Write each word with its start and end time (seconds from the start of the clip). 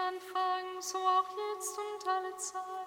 Anfang, 0.00 0.80
so 0.80 0.98
auch 0.98 1.28
jetzt 1.36 1.78
und 1.78 2.08
alle 2.08 2.34
Zeit. 2.36 2.79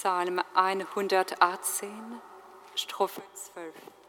Psalm 0.00 0.40
118, 0.54 2.22
Strophe 2.74 3.20
12. 3.52 3.99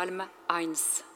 aleme 0.00 0.28
aynısı. 0.48 1.09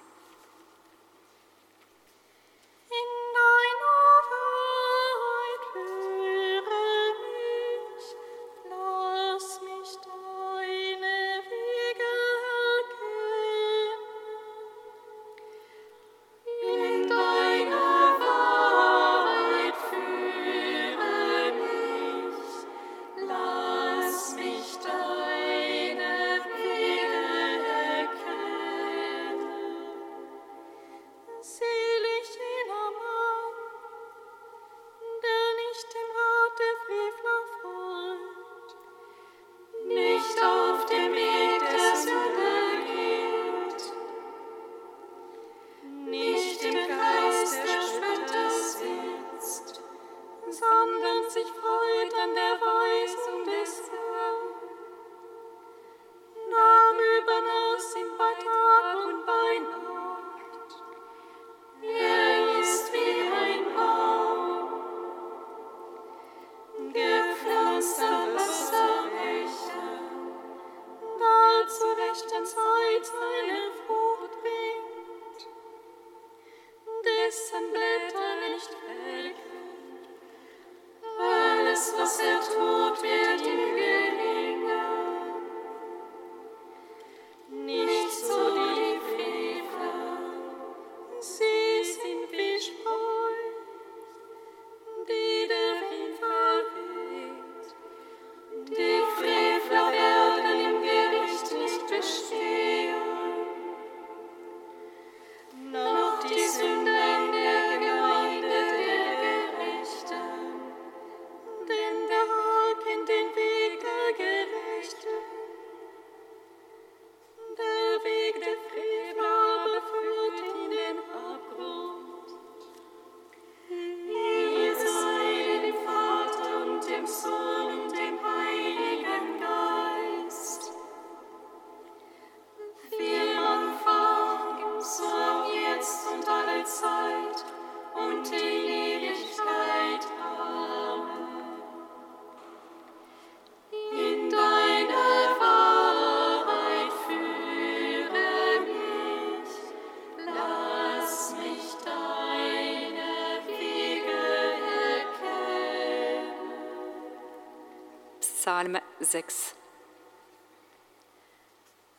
6. 159.04 159.54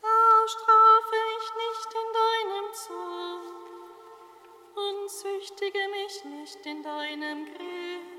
Da 0.01 0.47
strafe 0.47 1.15
ich 1.37 1.47
nicht 1.63 1.91
in 2.01 2.09
deinem 2.21 2.73
Zorn 2.73 3.65
und 4.75 5.09
züchtige 5.09 5.87
mich 5.89 6.25
nicht 6.25 6.65
in 6.65 6.83
deinem 6.83 7.45
Grimm. 7.45 8.15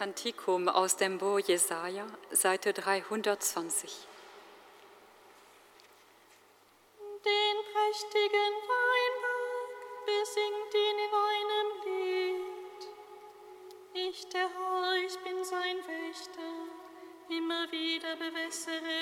Kantikum 0.00 0.66
aus 0.66 0.96
dem 0.96 1.18
Buch 1.18 1.40
Jesaja, 1.40 2.06
Seite 2.30 2.72
320. 2.72 4.08
Den 7.22 7.56
prächtigen 7.70 8.54
Weinberg 8.70 9.70
besingt 10.06 10.72
ihn 10.74 10.98
in 11.04 11.12
einem 11.28 11.68
Lied. 11.84 12.82
Ich, 13.92 14.26
der 14.30 14.48
Herr, 14.48 14.94
ich 15.06 15.18
bin 15.18 15.44
sein 15.44 15.76
Wächter, 15.86 16.50
immer 17.28 17.70
wieder 17.70 18.16
bewässere 18.16 18.99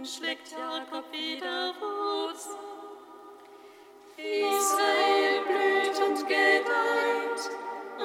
Tagen 0.00 0.06
schlägt 0.06 0.52
Jakob 0.52 1.12
wieder 1.12 1.74
Wurzel. 1.80 2.56
Israel 4.16 5.42
blüht 5.46 5.98
und 6.08 6.26
gedeiht 6.26 7.42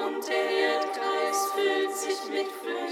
und 0.04 0.28
der 0.28 0.50
Erdkreis 0.50 1.52
füllt 1.54 1.96
sich 1.96 2.30
mit 2.30 2.48
Früchten. 2.48 2.85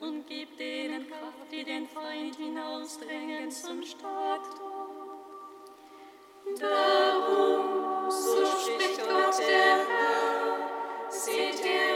Und 0.00 0.26
gibt 0.26 0.58
denen 0.58 1.06
Kraft, 1.08 1.52
die 1.52 1.62
den 1.62 1.86
Feind 1.86 2.36
hinausdrängen 2.36 3.50
zum 3.50 3.82
Starttor. 3.82 4.88
Darum, 6.58 8.10
so 8.10 8.46
spricht 8.46 8.98
Gott 8.98 9.38
der 9.38 9.86
Herr, 9.86 11.10
seht 11.10 11.62
her, 11.62 11.89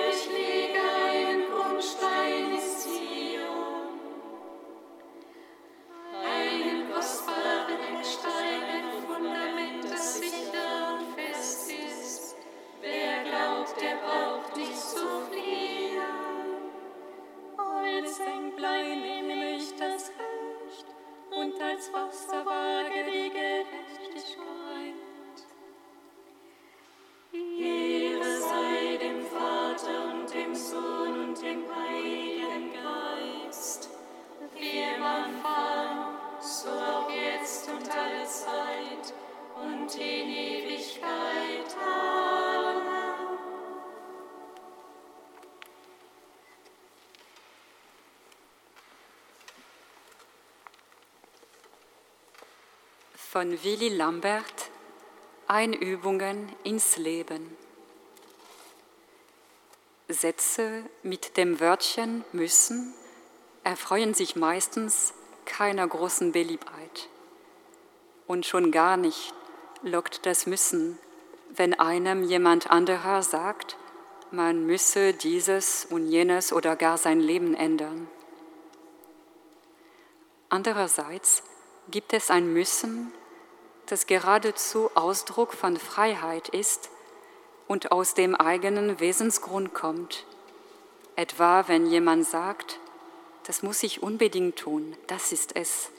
jetzt 37.44 37.68
und 37.68 37.90
alle 37.90 38.26
Zeit 38.26 39.14
und 39.54 39.94
in 39.96 40.30
Ewigkeit. 40.30 41.76
Amen. 41.78 43.38
Von 53.14 53.62
Willy 53.62 53.90
Lambert 53.90 54.70
Einübungen 55.46 56.50
ins 56.64 56.96
Leben. 56.96 57.56
Sätze 60.08 60.84
mit 61.02 61.36
dem 61.36 61.60
Wörtchen 61.60 62.24
müssen 62.32 62.94
erfreuen 63.64 64.14
sich 64.14 64.36
meistens 64.36 65.12
keiner 65.44 65.86
großen 65.86 66.32
Beliebtheit. 66.32 67.08
Und 68.26 68.46
schon 68.46 68.70
gar 68.70 68.96
nicht 68.96 69.34
lockt 69.82 70.26
das 70.26 70.46
Müssen, 70.46 70.98
wenn 71.50 71.74
einem 71.74 72.24
jemand 72.24 72.70
anderer 72.70 73.22
sagt, 73.22 73.76
man 74.30 74.66
müsse 74.66 75.12
dieses 75.12 75.86
und 75.88 76.08
jenes 76.08 76.52
oder 76.52 76.74
gar 76.74 76.98
sein 76.98 77.20
Leben 77.20 77.54
ändern. 77.54 78.08
Andererseits 80.48 81.42
gibt 81.90 82.12
es 82.12 82.30
ein 82.30 82.52
Müssen, 82.52 83.12
das 83.86 84.06
geradezu 84.06 84.90
Ausdruck 84.94 85.52
von 85.52 85.76
Freiheit 85.76 86.48
ist 86.48 86.90
und 87.68 87.92
aus 87.92 88.14
dem 88.14 88.34
eigenen 88.34 89.00
Wesensgrund 89.00 89.74
kommt. 89.74 90.24
Etwa 91.16 91.68
wenn 91.68 91.86
jemand 91.86 92.26
sagt, 92.26 92.80
das 93.46 93.62
muss 93.62 93.82
ich 93.82 94.02
unbedingt 94.02 94.56
tun, 94.56 94.96
das 95.06 95.32
ist 95.32 95.54
es. 95.54 95.90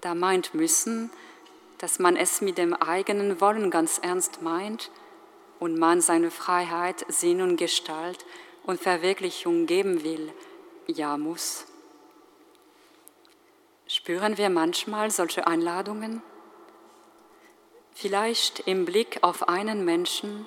Da 0.00 0.14
meint 0.14 0.54
müssen, 0.54 1.10
dass 1.78 1.98
man 1.98 2.16
es 2.16 2.40
mit 2.40 2.58
dem 2.58 2.74
eigenen 2.74 3.40
Wollen 3.40 3.70
ganz 3.70 3.98
ernst 3.98 4.42
meint 4.42 4.90
und 5.58 5.78
man 5.78 6.00
seine 6.00 6.30
Freiheit, 6.30 7.04
Sinn 7.08 7.40
und 7.40 7.56
Gestalt 7.56 8.24
und 8.64 8.80
Verwirklichung 8.80 9.66
geben 9.66 10.04
will, 10.04 10.32
ja 10.86 11.16
muss. 11.16 11.66
Spüren 13.86 14.36
wir 14.36 14.50
manchmal 14.50 15.10
solche 15.10 15.46
Einladungen? 15.46 16.22
Vielleicht 17.94 18.60
im 18.60 18.84
Blick 18.84 19.18
auf 19.22 19.48
einen 19.48 19.84
Menschen, 19.84 20.46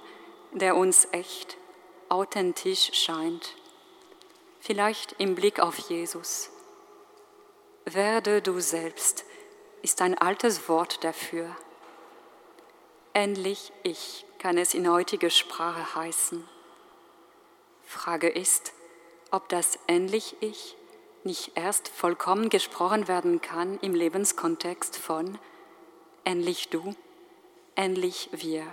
der 0.51 0.77
uns 0.77 1.07
echt, 1.11 1.57
authentisch 2.07 2.91
scheint. 2.93 3.55
Vielleicht 4.59 5.15
im 5.17 5.35
Blick 5.35 5.59
auf 5.59 5.77
Jesus. 5.77 6.51
Werde 7.85 8.41
du 8.41 8.59
selbst 8.59 9.25
ist 9.81 10.01
ein 10.01 10.17
altes 10.17 10.67
Wort 10.69 11.03
dafür. 11.03 11.55
Endlich 13.13 13.71
ich 13.83 14.25
kann 14.39 14.57
es 14.57 14.73
in 14.73 14.89
heutiger 14.89 15.29
Sprache 15.29 15.95
heißen. 15.95 16.47
Frage 17.85 18.29
ist, 18.29 18.73
ob 19.31 19.49
das 19.49 19.77
endlich 19.87 20.35
ich 20.39 20.75
nicht 21.23 21.51
erst 21.55 21.87
vollkommen 21.89 22.49
gesprochen 22.49 23.07
werden 23.07 23.41
kann 23.41 23.79
im 23.81 23.93
Lebenskontext 23.93 24.97
von 24.97 25.37
endlich 26.23 26.69
du, 26.69 26.95
endlich 27.75 28.29
wir. 28.31 28.65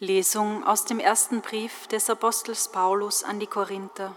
Lesung 0.00 0.62
aus 0.62 0.84
dem 0.84 1.00
ersten 1.00 1.40
Brief 1.40 1.88
des 1.88 2.08
Apostels 2.08 2.68
Paulus 2.68 3.24
an 3.24 3.40
die 3.40 3.48
Korinther. 3.48 4.14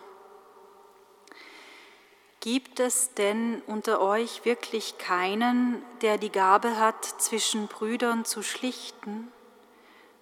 Gibt 2.40 2.80
es 2.80 3.16
denn 3.16 3.64
unter 3.66 4.00
euch 4.00 4.46
wirklich 4.46 5.00
keinen, 5.00 5.82
der 6.04 6.20
die 6.20 6.32
Gabe 6.32 6.78
hat, 6.78 7.04
zwischen 7.04 7.68
Brüdern 7.68 8.26
zu 8.26 8.44
schlichten? 8.44 9.32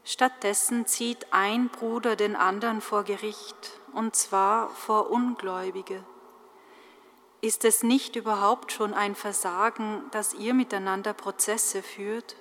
Stattdessen 0.05 0.85
zieht 0.85 1.27
ein 1.31 1.67
Bruder 1.67 2.15
den 2.15 2.37
anderen 2.37 2.79
vor 2.79 3.03
Gericht, 3.03 3.71
und 3.93 4.15
zwar 4.15 4.69
vor 4.69 5.09
Ungläubige. 5.09 6.05
Ist 7.41 7.65
es 7.65 7.83
nicht 7.83 8.15
überhaupt 8.15 8.71
schon 8.71 8.93
ein 8.93 9.13
Versagen, 9.13 10.03
dass 10.11 10.33
ihr 10.33 10.53
miteinander 10.53 11.11
Prozesse 11.11 11.83
führt? 11.83 12.37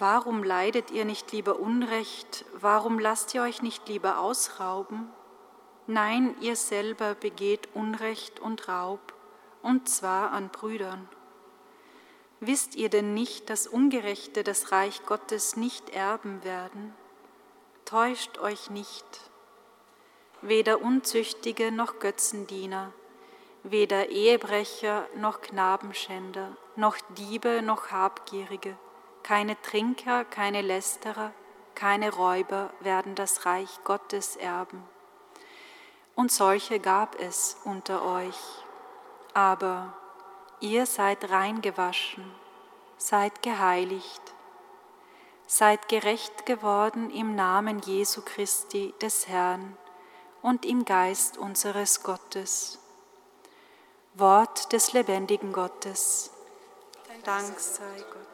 Warum 0.00 0.44
leidet 0.44 0.92
ihr 0.92 1.04
nicht 1.04 1.32
lieber 1.32 1.58
Unrecht? 1.58 2.44
Warum 2.52 3.00
lasst 3.00 3.34
ihr 3.34 3.42
euch 3.42 3.62
nicht 3.62 3.88
lieber 3.88 4.20
ausrauben? 4.20 5.10
Nein, 5.88 6.36
ihr 6.40 6.54
selber 6.54 7.16
begeht 7.16 7.68
Unrecht 7.74 8.38
und 8.38 8.68
Raub, 8.68 9.12
und 9.60 9.88
zwar 9.88 10.30
an 10.30 10.50
Brüdern. 10.50 11.08
Wisst 12.38 12.76
ihr 12.76 12.90
denn 12.90 13.12
nicht, 13.12 13.50
dass 13.50 13.66
Ungerechte 13.66 14.44
das 14.44 14.70
Reich 14.70 15.04
Gottes 15.04 15.56
nicht 15.56 15.90
erben 15.90 16.44
werden? 16.44 16.94
Täuscht 17.84 18.38
euch 18.38 18.70
nicht. 18.70 19.22
Weder 20.42 20.80
Unzüchtige 20.80 21.72
noch 21.72 21.98
Götzendiener, 21.98 22.92
weder 23.64 24.10
Ehebrecher 24.10 25.08
noch 25.16 25.40
Knabenschänder, 25.40 26.56
noch 26.76 26.96
Diebe 27.16 27.62
noch 27.62 27.90
Habgierige 27.90 28.76
keine 29.28 29.60
Trinker, 29.60 30.24
keine 30.24 30.62
Lästerer, 30.62 31.34
keine 31.74 32.14
Räuber 32.14 32.70
werden 32.80 33.14
das 33.14 33.44
Reich 33.44 33.68
Gottes 33.84 34.36
erben. 34.36 34.82
Und 36.14 36.32
solche 36.32 36.80
gab 36.80 37.14
es 37.20 37.58
unter 37.64 38.06
euch. 38.06 38.38
Aber 39.34 39.92
ihr 40.60 40.86
seid 40.86 41.30
reingewaschen, 41.30 42.24
seid 42.96 43.42
geheiligt, 43.42 44.22
seid 45.46 45.90
gerecht 45.90 46.46
geworden 46.46 47.10
im 47.10 47.34
Namen 47.34 47.80
Jesu 47.80 48.22
Christi 48.24 48.94
des 49.02 49.28
Herrn 49.28 49.76
und 50.40 50.64
im 50.64 50.86
Geist 50.86 51.36
unseres 51.36 52.02
Gottes. 52.02 52.78
Wort 54.14 54.72
des 54.72 54.94
lebendigen 54.94 55.52
Gottes. 55.52 56.30
Dank 57.24 57.60
sei 57.60 57.98
Gott. 58.10 58.27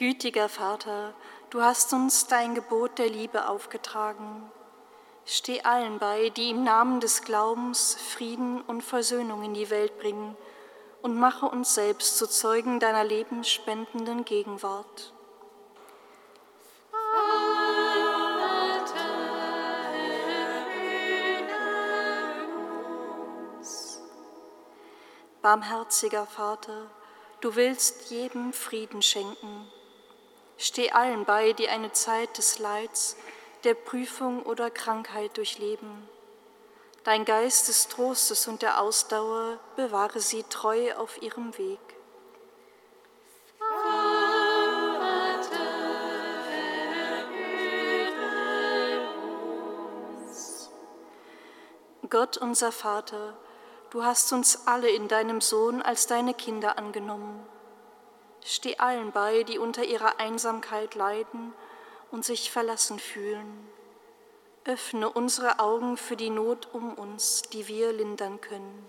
Gütiger 0.00 0.48
Vater, 0.48 1.12
du 1.50 1.60
hast 1.60 1.92
uns 1.92 2.26
dein 2.26 2.54
Gebot 2.54 2.96
der 2.96 3.10
Liebe 3.10 3.46
aufgetragen. 3.46 4.50
Steh 5.26 5.60
allen 5.60 5.98
bei, 5.98 6.30
die 6.30 6.48
im 6.48 6.64
Namen 6.64 7.00
des 7.00 7.20
Glaubens 7.20 7.96
Frieden 7.96 8.62
und 8.62 8.80
Versöhnung 8.80 9.42
in 9.42 9.52
die 9.52 9.68
Welt 9.68 9.98
bringen 9.98 10.38
und 11.02 11.18
mache 11.18 11.44
uns 11.44 11.74
selbst 11.74 12.16
zu 12.16 12.26
Zeugen 12.26 12.80
deiner 12.80 13.04
lebensspendenden 13.04 14.24
Gegenwart. 14.24 15.12
Barmherziger 25.42 26.24
Vater, 26.24 26.90
du 27.42 27.54
willst 27.54 28.10
jedem 28.10 28.54
Frieden 28.54 29.02
schenken 29.02 29.70
Steh 30.62 30.90
allen 30.90 31.24
bei, 31.24 31.54
die 31.54 31.70
eine 31.70 31.90
Zeit 31.92 32.36
des 32.36 32.58
Leids, 32.58 33.16
der 33.64 33.72
Prüfung 33.72 34.42
oder 34.42 34.70
Krankheit 34.70 35.38
durchleben. 35.38 36.06
Dein 37.02 37.24
Geist 37.24 37.68
des 37.68 37.88
Trostes 37.88 38.46
und 38.46 38.60
der 38.60 38.78
Ausdauer 38.78 39.58
bewahre 39.76 40.20
sie 40.20 40.42
treu 40.42 40.92
auf 40.96 41.22
ihrem 41.22 41.56
Weg. 41.56 41.80
Gott 52.10 52.36
unser 52.36 52.70
Vater, 52.70 53.34
du 53.88 54.04
hast 54.04 54.30
uns 54.34 54.66
alle 54.66 54.90
in 54.90 55.08
deinem 55.08 55.40
Sohn 55.40 55.80
als 55.80 56.06
deine 56.06 56.34
Kinder 56.34 56.76
angenommen. 56.76 57.46
Steh 58.44 58.76
allen 58.78 59.12
bei, 59.12 59.42
die 59.42 59.58
unter 59.58 59.84
ihrer 59.84 60.18
Einsamkeit 60.18 60.94
leiden 60.94 61.52
und 62.10 62.24
sich 62.24 62.50
verlassen 62.50 62.98
fühlen. 62.98 63.68
Öffne 64.64 65.08
unsere 65.10 65.58
Augen 65.58 65.96
für 65.96 66.16
die 66.16 66.30
Not 66.30 66.68
um 66.72 66.94
uns, 66.94 67.42
die 67.42 67.68
wir 67.68 67.92
lindern 67.92 68.40
können. 68.40 68.86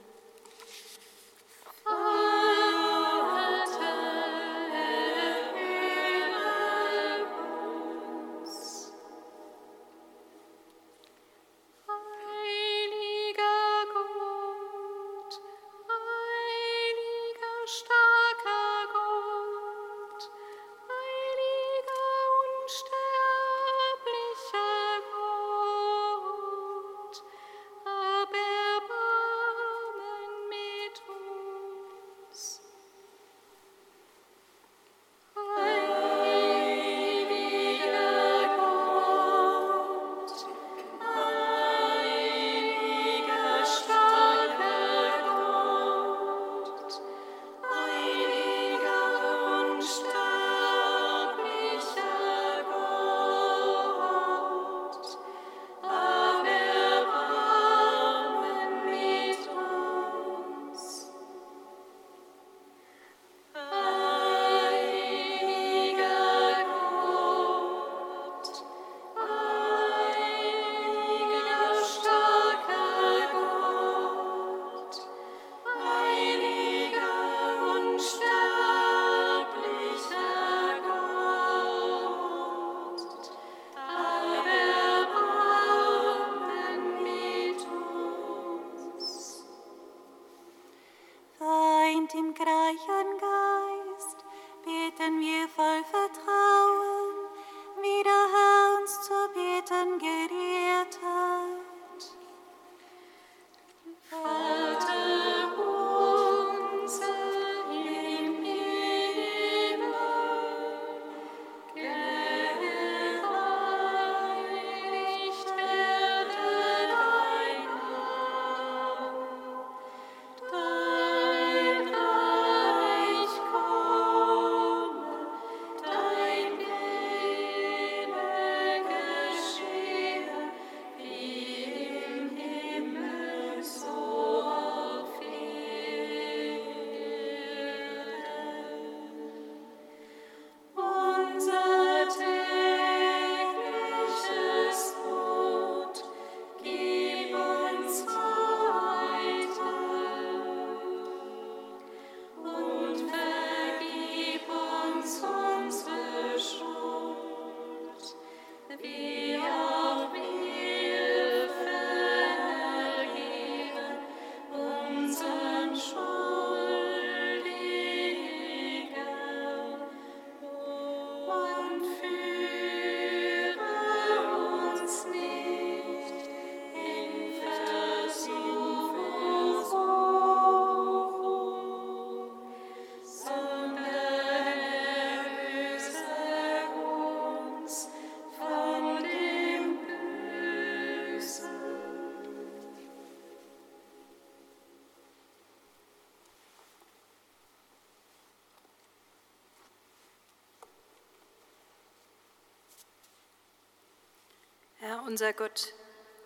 Herr 204.81 205.03
unser 205.03 205.31
Gott, 205.31 205.75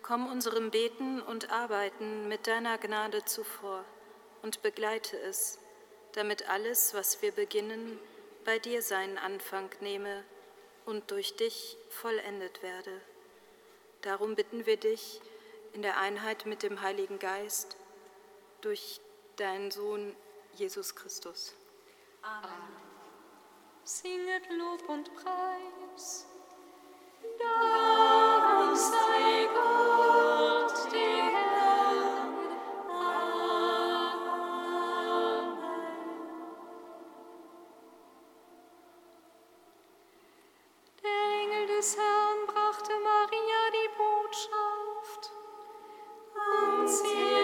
komm 0.00 0.26
unserem 0.32 0.70
Beten 0.70 1.20
und 1.20 1.50
Arbeiten 1.50 2.26
mit 2.26 2.46
deiner 2.46 2.78
Gnade 2.78 3.22
zuvor 3.22 3.84
und 4.40 4.62
begleite 4.62 5.18
es, 5.18 5.58
damit 6.14 6.48
alles, 6.48 6.94
was 6.94 7.20
wir 7.20 7.32
beginnen, 7.32 8.00
bei 8.46 8.58
dir 8.58 8.80
seinen 8.80 9.18
Anfang 9.18 9.68
nehme 9.82 10.24
und 10.86 11.10
durch 11.10 11.36
dich 11.36 11.76
vollendet 11.90 12.62
werde. 12.62 13.02
Darum 14.00 14.36
bitten 14.36 14.64
wir 14.64 14.78
dich 14.78 15.20
in 15.74 15.82
der 15.82 15.98
Einheit 15.98 16.46
mit 16.46 16.62
dem 16.62 16.80
Heiligen 16.80 17.18
Geist 17.18 17.76
durch 18.62 19.02
deinen 19.36 19.70
Sohn 19.70 20.16
Jesus 20.54 20.96
Christus. 20.96 21.54
Amen. 22.22 22.50
Singet 23.84 24.50
Lob 24.50 24.88
und 24.88 25.14
Preis. 25.14 26.26
Dank 27.38 27.95
brachte 42.46 42.92
Maria 43.00 43.62
die 43.72 43.88
Botschaft. 43.96 45.32
Und 46.34 46.88
sie 46.88 47.35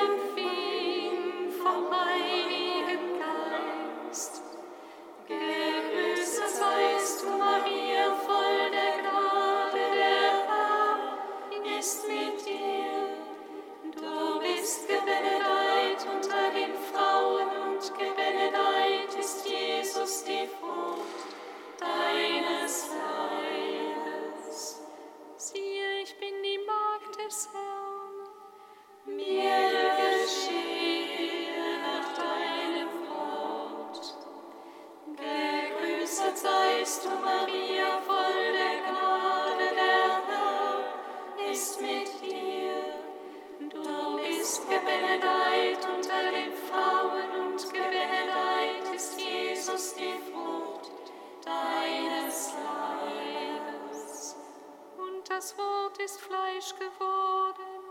das 55.42 55.58
Wort 55.58 55.98
ist 55.98 56.20
Fleisch 56.20 56.72
geworden 56.76 57.82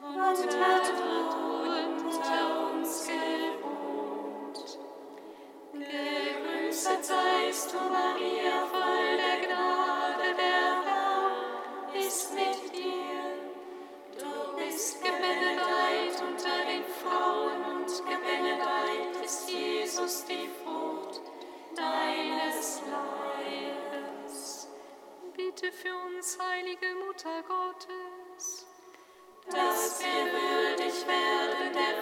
und 0.00 0.18
hat 0.18 0.38
unter 1.98 2.72
uns 2.72 3.06
gewohnt. 3.06 4.78
Gegrüßet 5.74 7.04
seist 7.04 7.70
du, 7.70 7.76
Maria, 7.76 8.64
voll 8.72 9.16
der 9.18 9.46
Gnade, 9.46 10.34
der 10.38 10.82
Herr 10.86 12.00
ist 12.00 12.32
mit 12.32 12.74
dir. 12.74 13.24
Du 14.18 14.56
bist 14.56 15.02
gebenedeit 15.02 16.16
unter 16.26 16.64
den 16.64 16.84
Frauen 17.02 17.62
und 17.76 17.90
gebenedeit 18.08 19.22
ist 19.22 19.50
Jesus, 19.50 20.24
die 20.24 20.48
Frucht 20.64 21.20
deines 21.76 22.80
Leibes 22.90 23.13
bitte 25.64 25.72
für 25.72 25.94
uns, 26.06 26.38
heilige 26.38 26.94
Mutter 27.06 27.42
Gottes, 27.42 28.66
dass 29.50 30.00
wir 30.00 30.32
würdig 30.32 31.06
werden 31.06 31.72
der 31.72 31.96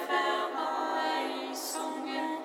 Verheißungen. 1.50 2.41